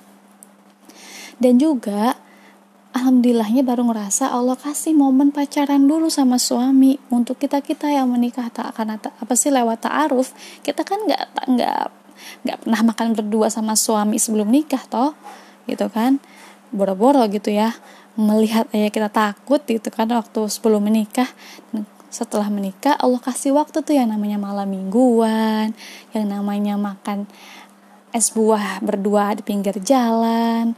Dan 1.38 1.62
juga 1.62 2.18
alhamdulillahnya 2.90 3.62
baru 3.62 3.86
ngerasa 3.86 4.34
Allah 4.34 4.58
kasih 4.58 4.98
momen 4.98 5.30
pacaran 5.30 5.86
dulu 5.86 6.10
sama 6.10 6.42
suami. 6.42 6.98
Untuk 7.14 7.38
kita 7.38 7.62
kita 7.62 7.86
yang 7.86 8.10
menikah 8.10 8.50
tak 8.50 8.74
akan 8.74 8.98
apa 8.98 9.34
sih 9.38 9.54
lewat 9.54 9.86
ta'aruf 9.86 10.34
kita 10.66 10.82
kan 10.82 11.06
nggak 11.06 11.22
nggak 11.54 12.07
nggak 12.46 12.64
pernah 12.64 12.80
makan 12.86 13.06
berdua 13.16 13.48
sama 13.48 13.74
suami 13.74 14.16
sebelum 14.20 14.48
nikah 14.48 14.82
toh 14.86 15.12
gitu 15.68 15.88
kan. 15.92 16.22
Boro-boro 16.68 17.24
gitu 17.32 17.48
ya 17.48 17.72
melihat 18.18 18.66
ayah 18.74 18.90
kita 18.90 19.08
takut 19.08 19.62
gitu 19.64 19.88
kan 19.88 20.10
waktu 20.10 20.40
sebelum 20.50 20.84
menikah. 20.84 21.28
Setelah 22.08 22.48
menikah 22.48 22.96
Allah 22.96 23.20
kasih 23.20 23.52
waktu 23.52 23.84
tuh 23.84 23.92
yang 23.92 24.08
namanya 24.08 24.40
malam 24.40 24.68
mingguan 24.72 25.76
yang 26.16 26.24
namanya 26.24 26.80
makan 26.80 27.28
es 28.16 28.32
buah 28.32 28.80
berdua 28.80 29.36
di 29.36 29.44
pinggir 29.44 29.76
jalan 29.84 30.72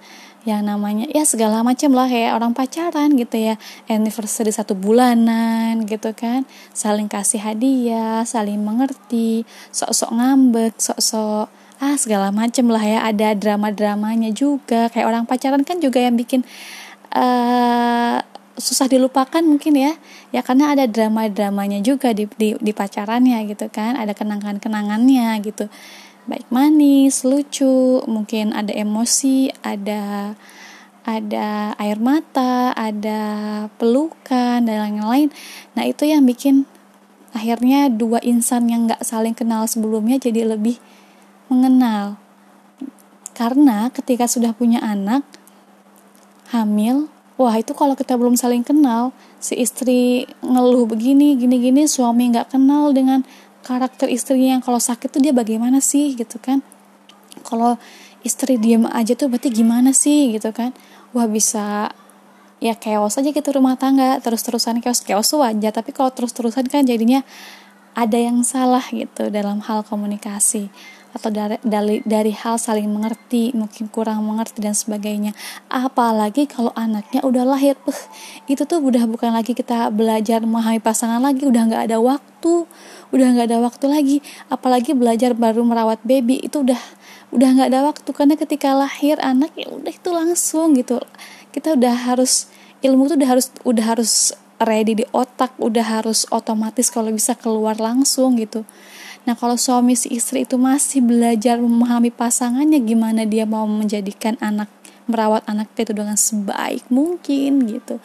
yang 0.49 0.65
namanya 0.65 1.05
ya 1.13 1.29
segala 1.29 1.61
macam 1.61 1.93
lah 1.93 2.09
kayak 2.09 2.33
orang 2.33 2.57
pacaran 2.57 3.13
gitu 3.13 3.37
ya 3.37 3.55
anniversary 3.93 4.49
satu 4.49 4.73
bulanan 4.73 5.85
gitu 5.85 6.17
kan 6.17 6.49
saling 6.73 7.13
kasih 7.13 7.45
hadiah 7.45 8.25
saling 8.25 8.57
mengerti 8.57 9.45
sok-sok 9.69 10.11
ngambek 10.17 10.75
sok-sok 10.81 11.53
ah 11.81 11.97
segala 11.97 12.33
macem 12.33 12.69
lah 12.69 12.81
ya 12.81 13.05
ada 13.05 13.37
drama-dramanya 13.37 14.33
juga 14.33 14.89
kayak 14.93 15.07
orang 15.09 15.25
pacaran 15.25 15.65
kan 15.65 15.81
juga 15.81 16.01
yang 16.01 16.17
bikin 16.17 16.45
uh, 17.13 18.21
susah 18.61 18.87
dilupakan 18.93 19.41
mungkin 19.41 19.77
ya 19.77 19.97
ya 20.31 20.45
karena 20.45 20.77
ada 20.77 20.85
drama-dramanya 20.85 21.81
juga 21.81 22.13
di, 22.13 22.29
di 22.37 22.53
di 22.61 22.73
pacarannya 22.77 23.49
gitu 23.49 23.73
kan 23.73 23.97
ada 23.97 24.13
kenangan-kenangannya 24.13 25.41
gitu 25.41 25.73
baik 26.31 26.47
manis 26.55 27.27
lucu 27.27 27.99
mungkin 28.07 28.55
ada 28.55 28.71
emosi 28.71 29.51
ada 29.67 30.39
ada 31.03 31.75
air 31.75 31.99
mata 31.99 32.71
ada 32.79 33.21
pelukan 33.75 34.63
dan 34.63 34.77
lain-lain 34.79 35.35
nah 35.75 35.83
itu 35.83 36.07
yang 36.07 36.23
bikin 36.23 36.71
akhirnya 37.35 37.91
dua 37.91 38.19
insan 38.23 38.71
yang 38.71 38.87
nggak 38.87 39.03
saling 39.03 39.35
kenal 39.35 39.67
sebelumnya 39.67 40.19
jadi 40.19 40.47
lebih 40.47 40.79
mengenal. 41.51 42.19
Karena 43.35 43.91
ketika 43.91 44.31
sudah 44.31 44.55
punya 44.55 44.79
anak, 44.83 45.27
hamil, 46.55 47.11
wah 47.41 47.57
itu 47.59 47.75
kalau 47.75 47.99
kita 47.99 48.15
belum 48.15 48.39
saling 48.39 48.63
kenal, 48.63 49.11
si 49.43 49.59
istri 49.59 50.29
ngeluh 50.45 50.87
begini, 50.87 51.35
gini-gini, 51.39 51.91
suami 51.91 52.31
nggak 52.31 52.55
kenal 52.55 52.95
dengan 52.95 53.27
karakter 53.71 54.11
istrinya 54.11 54.59
yang 54.59 54.62
kalau 54.67 54.83
sakit 54.83 55.07
tuh 55.07 55.23
dia 55.23 55.31
bagaimana 55.31 55.79
sih 55.79 56.19
gitu 56.19 56.43
kan. 56.43 56.59
Kalau 57.47 57.79
istri 58.27 58.59
diem 58.59 58.91
aja 58.91 59.15
tuh 59.15 59.31
berarti 59.31 59.55
gimana 59.55 59.95
sih 59.95 60.35
gitu 60.35 60.50
kan. 60.50 60.75
Wah 61.15 61.31
bisa 61.31 61.95
ya 62.59 62.75
chaos 62.75 63.17
aja 63.17 63.31
gitu 63.31 63.49
rumah 63.55 63.79
tangga 63.79 64.19
terus-terusan 64.21 64.85
chaos 64.85 65.00
chaos 65.00 65.33
wajar 65.33 65.73
tapi 65.73 65.97
kalau 65.97 66.12
terus-terusan 66.12 66.69
kan 66.69 66.85
jadinya 66.85 67.25
ada 67.97 68.21
yang 68.21 68.45
salah 68.45 68.85
gitu 68.93 69.33
dalam 69.33 69.65
hal 69.65 69.81
komunikasi 69.83 70.69
atau 71.11 71.31
dari, 71.31 71.59
dari 71.67 71.99
dari 72.07 72.33
hal 72.35 72.57
saling 72.57 72.87
mengerti 72.87 73.50
mungkin 73.50 73.90
kurang 73.90 74.23
mengerti 74.23 74.62
dan 74.62 74.75
sebagainya. 74.75 75.35
Apalagi 75.67 76.47
kalau 76.47 76.71
anaknya 76.79 77.23
udah 77.26 77.45
lahir. 77.45 77.75
Uh, 77.87 78.02
itu 78.47 78.62
tuh 78.67 78.79
udah 78.79 79.07
bukan 79.11 79.35
lagi 79.35 79.55
kita 79.55 79.90
belajar 79.90 80.43
memahami 80.43 80.79
pasangan 80.79 81.19
lagi 81.19 81.47
udah 81.47 81.62
nggak 81.67 81.83
ada 81.90 81.99
waktu 81.99 82.55
udah 83.11 83.26
nggak 83.35 83.47
ada 83.50 83.59
waktu 83.59 83.87
lagi. 83.90 84.17
Apalagi 84.47 84.95
belajar 84.95 85.35
baru 85.35 85.67
merawat 85.67 85.99
baby 86.07 86.38
itu 86.43 86.62
udah 86.62 86.81
udah 87.35 87.49
nggak 87.59 87.69
ada 87.75 87.81
waktu. 87.90 88.11
Karena 88.14 88.35
ketika 88.38 88.75
lahir 88.75 89.19
anak 89.19 89.55
ya 89.59 89.67
udah 89.71 89.90
itu 89.90 90.11
langsung 90.14 90.79
gitu. 90.79 91.02
Kita 91.50 91.75
udah 91.75 92.14
harus 92.14 92.47
ilmu 92.81 93.11
tuh 93.11 93.17
udah 93.19 93.29
harus 93.29 93.47
udah 93.67 93.85
harus 93.85 94.12
ready 94.61 94.93
di 94.93 95.05
otak 95.17 95.57
udah 95.57 96.00
harus 96.00 96.29
otomatis 96.29 96.93
kalau 96.93 97.09
bisa 97.09 97.33
keluar 97.33 97.81
langsung 97.81 98.37
gitu 98.37 98.69
Nah, 99.29 99.37
kalau 99.37 99.57
suami 99.61 99.93
si 99.95 100.17
istri 100.17 100.49
itu 100.49 100.57
masih 100.57 101.05
belajar 101.05 101.61
memahami 101.61 102.09
pasangannya 102.09 102.81
gimana 102.81 103.29
dia 103.29 103.45
mau 103.45 103.69
menjadikan 103.69 104.41
anak 104.41 104.73
merawat 105.11 105.43
anak 105.50 105.69
itu 105.77 105.91
dengan 105.91 106.17
sebaik 106.17 106.87
mungkin 106.89 107.67
gitu. 107.67 107.99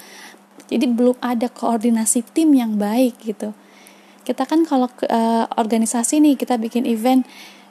Jadi 0.65 0.85
belum 0.89 1.15
ada 1.21 1.45
koordinasi 1.45 2.25
tim 2.33 2.51
yang 2.57 2.75
baik 2.81 3.21
gitu. 3.21 3.53
Kita 4.25 4.49
kan 4.49 4.65
kalau 4.65 4.89
uh, 5.05 5.45
organisasi 5.53 6.17
nih 6.17 6.33
kita 6.33 6.57
bikin 6.57 6.89
event 6.89 7.23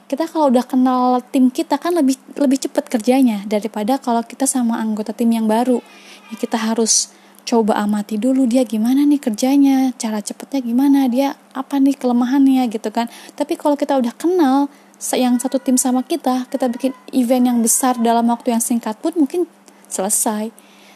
kita 0.05 0.29
kalau 0.29 0.53
udah 0.53 0.61
kenal 0.61 1.17
tim 1.33 1.49
kita 1.49 1.81
kan 1.81 1.97
lebih 1.97 2.15
lebih 2.37 2.61
cepat 2.61 2.85
kerjanya 2.93 3.41
daripada 3.49 3.97
kalau 3.97 4.21
kita 4.21 4.45
sama 4.45 4.77
anggota 4.77 5.09
tim 5.17 5.33
yang 5.33 5.49
baru 5.49 5.81
ya 6.29 6.35
kita 6.37 6.61
harus 6.61 7.09
coba 7.45 7.77
amati 7.77 8.17
dulu 8.17 8.49
dia 8.49 8.65
gimana 8.65 9.05
nih 9.05 9.21
kerjanya, 9.21 9.93
cara 10.01 10.19
cepetnya 10.19 10.65
gimana, 10.65 11.05
dia 11.05 11.37
apa 11.53 11.77
nih 11.77 11.93
kelemahannya 11.93 12.65
gitu 12.73 12.89
kan. 12.89 13.05
Tapi 13.37 13.53
kalau 13.53 13.77
kita 13.77 13.95
udah 14.01 14.11
kenal 14.17 14.67
yang 15.13 15.37
satu 15.37 15.61
tim 15.61 15.77
sama 15.77 16.01
kita, 16.01 16.49
kita 16.49 16.65
bikin 16.67 16.91
event 17.13 17.45
yang 17.53 17.59
besar 17.61 17.93
dalam 18.01 18.25
waktu 18.33 18.57
yang 18.57 18.63
singkat 18.65 18.97
pun 18.97 19.13
mungkin 19.13 19.45
selesai. 19.85 20.49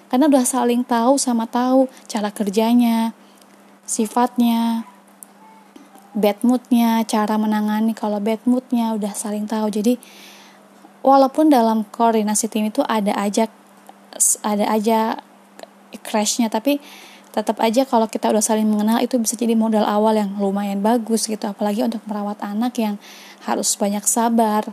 Karena 0.09 0.25
udah 0.25 0.41
saling 0.41 0.81
tahu 0.81 1.21
sama 1.21 1.45
tahu 1.45 1.85
cara 2.09 2.33
kerjanya, 2.33 3.13
sifatnya, 3.85 4.89
bad 6.17 6.41
moodnya, 6.41 7.05
cara 7.05 7.37
menangani 7.37 7.93
kalau 7.93 8.17
bad 8.17 8.41
moodnya 8.49 8.97
udah 8.97 9.13
saling 9.13 9.45
tahu. 9.45 9.69
Jadi 9.69 10.01
walaupun 11.05 11.53
dalam 11.53 11.85
koordinasi 11.85 12.49
tim 12.49 12.73
itu 12.73 12.81
ada 12.89 13.13
aja 13.13 13.45
ada 14.41 14.65
aja 14.65 15.21
crashnya 16.05 16.51
tapi 16.51 16.77
tetap 17.29 17.61
aja 17.61 17.85
kalau 17.85 18.09
kita 18.09 18.33
udah 18.33 18.41
saling 18.41 18.65
mengenal 18.65 18.97
itu 19.05 19.21
bisa 19.21 19.37
jadi 19.37 19.53
modal 19.53 19.85
awal 19.85 20.17
yang 20.17 20.33
lumayan 20.41 20.81
bagus 20.81 21.29
gitu. 21.29 21.45
Apalagi 21.45 21.85
untuk 21.85 22.01
merawat 22.09 22.41
anak 22.41 22.73
yang 22.81 22.97
harus 23.45 23.77
banyak 23.77 24.01
sabar 24.05 24.65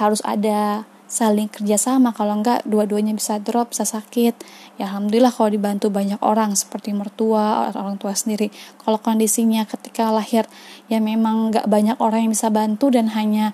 harus 0.00 0.24
ada 0.24 0.88
saling 1.08 1.48
kerjasama. 1.48 2.16
Kalau 2.16 2.40
enggak 2.40 2.64
dua-duanya 2.64 3.12
bisa 3.12 3.36
drop 3.40 3.76
bisa 3.76 3.84
sakit. 3.84 4.34
Ya 4.80 4.88
alhamdulillah 4.88 5.32
kalau 5.32 5.52
dibantu 5.52 5.92
banyak 5.92 6.20
orang 6.24 6.56
seperti 6.56 6.96
mertua 6.96 7.72
orang 7.76 8.00
tua 8.00 8.16
sendiri. 8.16 8.48
Kalau 8.80 8.96
kondisinya 9.00 9.68
ketika 9.68 10.08
lahir 10.08 10.48
ya 10.88 11.04
memang 11.04 11.52
enggak 11.52 11.66
banyak 11.68 11.96
orang 12.00 12.28
yang 12.28 12.32
bisa 12.32 12.48
bantu 12.48 12.88
dan 12.88 13.12
hanya 13.12 13.52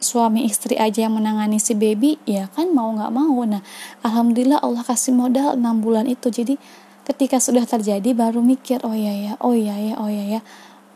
suami 0.00 0.48
istri 0.48 0.80
aja 0.80 1.04
yang 1.04 1.14
menangani 1.14 1.60
si 1.60 1.76
baby 1.76 2.16
ya 2.24 2.48
kan 2.56 2.72
mau 2.72 2.88
nggak 2.96 3.12
mau. 3.12 3.36
Nah 3.44 3.60
alhamdulillah 4.00 4.64
Allah 4.64 4.80
kasih 4.82 5.12
modal 5.12 5.54
6 5.54 5.84
bulan 5.84 6.08
itu. 6.08 6.32
Jadi 6.32 6.56
ketika 7.04 7.36
sudah 7.36 7.68
terjadi 7.68 8.16
baru 8.16 8.40
mikir 8.40 8.80
oh 8.82 8.96
ya 8.96 9.12
ya 9.12 9.32
oh 9.44 9.52
ya 9.52 9.76
ya 9.76 9.94
oh 10.00 10.08
ya 10.08 10.24
ya 10.24 10.40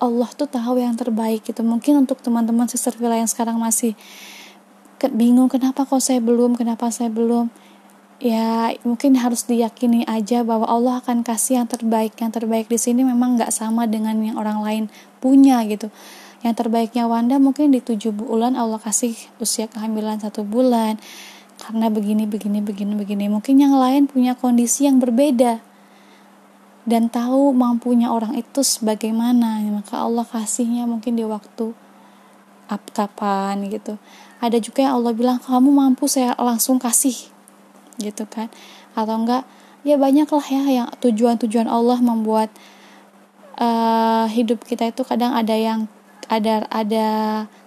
Allah 0.00 0.28
tuh 0.32 0.48
tahu 0.48 0.80
yang 0.80 0.96
terbaik 0.96 1.44
gitu. 1.44 1.60
Mungkin 1.60 2.08
untuk 2.08 2.24
teman-teman 2.24 2.64
sister 2.66 2.96
villa 2.96 3.20
yang 3.20 3.28
sekarang 3.28 3.60
masih 3.60 3.92
bingung 5.12 5.52
kenapa 5.52 5.84
kok 5.84 6.00
saya 6.00 6.24
belum? 6.24 6.56
Kenapa 6.56 6.88
saya 6.88 7.12
belum? 7.12 7.52
Ya 8.24 8.72
mungkin 8.88 9.20
harus 9.20 9.44
diyakini 9.44 10.08
aja 10.08 10.40
bahwa 10.40 10.64
Allah 10.64 11.04
akan 11.04 11.20
kasih 11.20 11.60
yang 11.60 11.68
terbaik. 11.68 12.16
Yang 12.16 12.40
terbaik 12.40 12.72
di 12.72 12.80
sini 12.80 13.04
memang 13.04 13.36
nggak 13.36 13.52
sama 13.52 13.84
dengan 13.84 14.16
yang 14.24 14.40
orang 14.40 14.64
lain 14.64 14.84
punya 15.20 15.60
gitu 15.68 15.92
yang 16.44 16.52
terbaiknya 16.52 17.08
Wanda 17.08 17.40
mungkin 17.40 17.72
di 17.72 17.80
tujuh 17.80 18.12
bulan 18.12 18.52
Allah 18.52 18.76
kasih 18.76 19.16
usia 19.40 19.64
kehamilan 19.64 20.20
satu 20.20 20.44
bulan. 20.44 21.00
Karena 21.56 21.88
begini 21.88 22.28
begini 22.28 22.60
begini 22.60 22.92
begini. 22.92 23.32
Mungkin 23.32 23.56
yang 23.56 23.72
lain 23.80 24.04
punya 24.04 24.36
kondisi 24.36 24.84
yang 24.84 25.00
berbeda. 25.00 25.64
Dan 26.84 27.08
tahu 27.08 27.56
mampunya 27.56 28.12
orang 28.12 28.36
itu 28.36 28.60
sebagaimana. 28.60 29.64
Maka 29.72 30.04
Allah 30.04 30.28
kasihnya 30.28 30.84
mungkin 30.84 31.16
di 31.16 31.24
waktu 31.24 31.72
up 32.68 32.84
kapan 32.92 33.64
gitu. 33.72 33.96
Ada 34.44 34.60
juga 34.60 34.84
yang 34.84 35.00
Allah 35.00 35.16
bilang 35.16 35.40
kamu 35.40 35.72
mampu 35.72 36.04
saya 36.12 36.36
langsung 36.36 36.76
kasih. 36.76 37.16
Gitu 37.96 38.28
kan. 38.28 38.52
Atau 38.92 39.16
enggak 39.16 39.48
ya 39.80 39.96
banyak 39.96 40.28
lah 40.28 40.46
ya 40.52 40.62
yang 40.68 40.88
tujuan-tujuan 41.00 41.72
Allah 41.72 42.04
membuat 42.04 42.52
uh, 43.56 44.28
hidup 44.28 44.64
kita 44.68 44.92
itu 44.92 45.00
kadang 45.08 45.32
ada 45.32 45.56
yang 45.56 45.88
ada 46.28 46.68
ada 46.72 47.06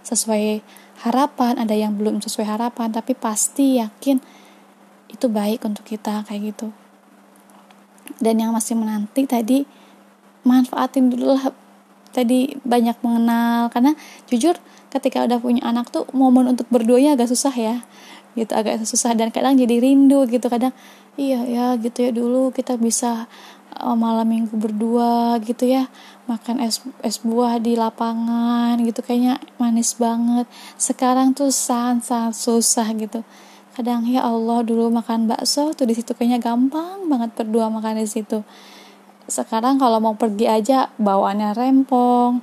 sesuai 0.04 0.62
harapan 1.06 1.62
ada 1.62 1.78
yang 1.78 1.94
belum 1.94 2.20
sesuai 2.26 2.48
harapan 2.58 2.90
tapi 2.90 3.14
pasti 3.14 3.78
yakin 3.78 4.18
itu 5.08 5.26
baik 5.32 5.64
untuk 5.64 5.88
kita 5.88 6.24
kayak 6.28 6.54
gitu. 6.54 6.68
Dan 8.18 8.40
yang 8.42 8.52
masih 8.52 8.76
menanti 8.76 9.24
tadi 9.30 9.64
manfaatin 10.44 11.12
dulu 11.12 11.36
lah. 11.36 11.52
Tadi 12.08 12.58
banyak 12.66 12.98
mengenal 13.06 13.70
karena 13.70 13.94
jujur 14.32 14.58
ketika 14.90 15.28
udah 15.28 15.38
punya 15.38 15.62
anak 15.68 15.92
tuh 15.94 16.08
momen 16.16 16.50
untuk 16.50 16.66
berduanya 16.72 17.14
agak 17.14 17.30
susah 17.30 17.54
ya. 17.54 17.76
Gitu 18.34 18.52
agak 18.52 18.82
susah. 18.84 19.14
Dan 19.14 19.30
kadang 19.30 19.60
jadi 19.60 19.78
rindu 19.78 20.26
gitu 20.28 20.48
kadang 20.50 20.74
iya 21.18 21.42
ya 21.46 21.66
gitu 21.82 22.10
ya 22.10 22.12
dulu 22.14 22.54
kita 22.54 22.78
bisa 22.78 23.26
uh, 23.80 23.98
malam 23.98 24.28
minggu 24.28 24.54
berdua 24.58 25.38
gitu 25.42 25.70
ya. 25.70 25.88
Makan 26.28 26.60
es 26.60 26.84
es 27.06 27.22
buah 27.22 27.62
di 27.62 27.78
lapangan 27.78 28.76
gitu 28.82 29.00
kayaknya 29.06 29.40
manis 29.62 29.96
banget. 29.96 30.50
Sekarang 30.76 31.32
tuh 31.38 31.54
sangat 31.54 32.10
sangat 32.10 32.36
susah 32.36 32.88
gitu. 32.98 33.22
Kadang 33.78 34.10
ya 34.10 34.26
Allah 34.26 34.66
dulu 34.66 34.90
makan 34.90 35.30
bakso 35.30 35.72
tuh 35.78 35.86
di 35.86 35.94
situ 35.94 36.18
kayaknya 36.18 36.42
gampang 36.42 37.06
banget 37.06 37.38
berdua 37.38 37.70
makan 37.70 38.02
di 38.02 38.10
situ. 38.10 38.42
Sekarang 39.30 39.78
kalau 39.78 40.02
mau 40.02 40.16
pergi 40.18 40.50
aja 40.50 40.90
bawaannya 40.98 41.54
rempong 41.54 42.42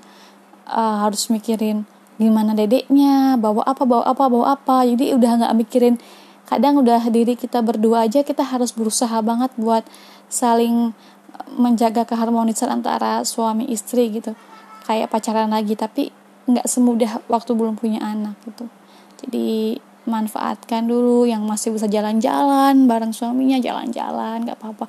uh, 0.71 0.97
harus 1.03 1.29
mikirin 1.33 1.89
gimana 2.15 2.55
dedeknya 2.55 3.35
bawa 3.35 3.67
apa 3.67 3.83
bawa 3.83 4.05
apa 4.07 4.25
bawa 4.31 4.47
apa. 4.55 4.87
Jadi 4.87 5.11
udah 5.19 5.31
nggak 5.43 5.55
mikirin 5.59 5.99
kadang 6.45 6.81
udah 6.81 7.01
diri 7.09 7.35
kita 7.35 7.65
berdua 7.65 8.05
aja 8.05 8.21
kita 8.21 8.45
harus 8.45 8.71
berusaha 8.77 9.17
banget 9.25 9.51
buat 9.57 9.83
saling 10.29 10.93
menjaga 11.55 12.07
keharmonisan 12.07 12.71
antara 12.71 13.23
suami 13.23 13.71
istri 13.71 14.11
gitu. 14.11 14.35
Kayak 14.85 15.11
pacaran 15.13 15.51
lagi 15.51 15.75
tapi 15.79 16.13
nggak 16.45 16.69
semudah 16.69 17.25
waktu 17.31 17.53
belum 17.57 17.79
punya 17.81 18.05
anak 18.05 18.37
gitu. 18.45 18.69
Jadi 19.25 19.81
manfaatkan 20.05 20.85
dulu 20.85 21.25
yang 21.25 21.49
masih 21.49 21.73
bisa 21.73 21.89
jalan-jalan 21.89 22.85
bareng 22.85 23.17
suaminya 23.17 23.57
jalan-jalan 23.57 24.45
nggak 24.45 24.59
apa-apa. 24.61 24.87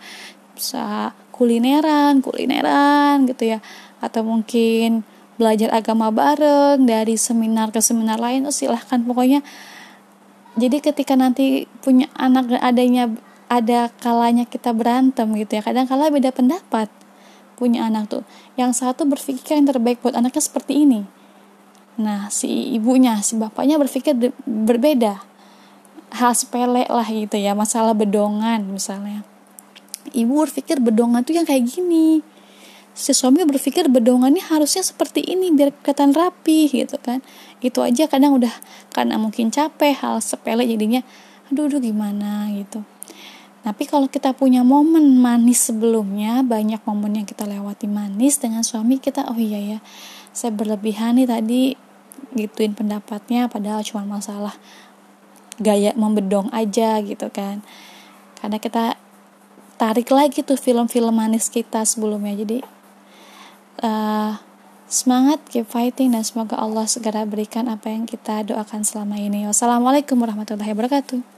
Bisa 0.55 1.15
kulineran 1.31 2.19
kulineran 2.19 3.27
gitu 3.27 3.55
ya. 3.55 3.59
Atau 4.03 4.27
mungkin 4.27 5.07
belajar 5.35 5.71
agama 5.75 6.11
bareng 6.11 6.87
dari 6.87 7.19
seminar 7.19 7.71
ke 7.71 7.79
seminar 7.79 8.19
lain 8.19 8.47
oh 8.47 8.55
silahkan. 8.55 8.99
Pokoknya 9.03 9.43
jadi 10.55 10.79
ketika 10.79 11.19
nanti 11.19 11.67
punya 11.83 12.07
anak 12.15 12.47
dan 12.47 12.59
adanya 12.63 13.11
ada 13.47 13.93
kalanya 14.01 14.45
kita 14.45 14.73
berantem 14.73 15.29
gitu 15.37 15.57
ya. 15.59 15.61
Kadang 15.61 15.85
kala 15.85 16.09
beda 16.09 16.33
pendapat 16.33 16.89
punya 17.55 17.87
anak 17.87 18.11
tuh. 18.11 18.23
Yang 18.59 18.83
satu 18.83 19.07
berpikir 19.07 19.57
yang 19.57 19.67
terbaik 19.69 20.01
buat 20.03 20.17
anaknya 20.17 20.43
seperti 20.43 20.85
ini. 20.85 21.07
Nah 21.95 22.27
si 22.27 22.75
ibunya 22.75 23.19
si 23.23 23.39
bapaknya 23.39 23.79
berpikir 23.79 24.13
berbeda. 24.43 25.23
Hal 26.15 26.31
sepele 26.35 26.87
lah 26.87 27.07
gitu 27.07 27.35
ya 27.35 27.55
masalah 27.55 27.95
bedongan 27.95 28.67
misalnya. 28.67 29.23
Ibu 30.15 30.47
berpikir 30.47 30.79
bedongan 30.79 31.25
tuh 31.25 31.35
yang 31.35 31.47
kayak 31.47 31.65
gini. 31.65 32.21
Si 32.95 33.11
suami 33.11 33.43
berpikir 33.43 33.91
bedongannya 33.91 34.39
harusnya 34.39 34.79
seperti 34.79 35.19
ini 35.19 35.51
biar 35.51 35.75
kelihatan 35.83 36.15
rapi 36.15 36.71
gitu 36.71 36.95
kan. 37.03 37.19
Itu 37.59 37.83
aja 37.83 38.07
kadang 38.07 38.39
udah 38.39 38.51
karena 38.95 39.19
mungkin 39.19 39.51
capek 39.51 39.99
hal 39.99 40.23
sepele 40.23 40.63
jadinya 40.63 41.03
aduh 41.51 41.69
aduh 41.69 41.81
gimana? 41.81 42.49
gitu 42.57 42.81
tapi 43.65 43.89
kalau 43.89 44.05
kita 44.05 44.37
punya 44.37 44.61
momen 44.61 45.17
manis 45.17 45.73
sebelumnya 45.73 46.45
banyak 46.45 46.85
momen 46.85 47.17
yang 47.17 47.27
kita 47.27 47.49
lewati 47.49 47.89
manis 47.89 48.37
dengan 48.37 48.61
suami 48.61 49.01
kita 49.01 49.25
oh 49.25 49.39
iya 49.41 49.57
ya 49.57 49.79
saya 50.29 50.53
berlebihan 50.53 51.17
nih 51.17 51.25
tadi 51.25 51.61
gituin 52.35 52.77
pendapatnya 52.77 53.47
padahal 53.47 53.81
cuma 53.81 54.05
masalah 54.05 54.53
gaya 55.59 55.95
membedong 55.95 56.51
aja 56.51 56.99
gitu 56.99 57.31
kan. 57.31 57.63
Karena 58.39 58.59
kita 58.59 58.99
tarik 59.79 60.11
lagi 60.11 60.43
tuh 60.43 60.59
film-film 60.59 61.15
manis 61.15 61.47
kita 61.47 61.83
sebelumnya. 61.87 62.35
Jadi 62.35 62.59
uh, 63.83 64.35
semangat 64.91 65.39
keep 65.47 65.67
fighting 65.67 66.11
dan 66.11 66.23
semoga 66.27 66.59
Allah 66.59 66.85
segera 66.85 67.23
berikan 67.23 67.71
apa 67.71 67.91
yang 67.91 68.03
kita 68.03 68.43
doakan 68.43 68.83
selama 68.83 69.15
ini. 69.15 69.47
Wassalamualaikum 69.47 70.19
warahmatullahi 70.19 70.75
wabarakatuh 70.75 71.34